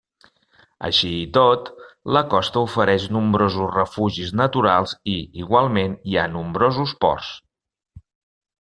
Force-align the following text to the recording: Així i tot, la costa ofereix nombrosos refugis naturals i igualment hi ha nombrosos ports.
Així 0.87 1.09
i 1.17 1.27
tot, 1.37 1.67
la 2.17 2.23
costa 2.31 2.59
ofereix 2.69 3.05
nombrosos 3.17 3.71
refugis 3.77 4.33
naturals 4.41 4.97
i 5.13 5.15
igualment 5.45 5.97
hi 6.13 6.19
ha 6.19 6.25
nombrosos 6.39 6.99
ports. 7.07 7.33